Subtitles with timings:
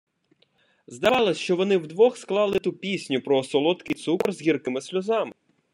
[0.87, 5.33] Здавалось, що вони вдвох склали ту пісню про "солодкий цукор з гіркими сльозами".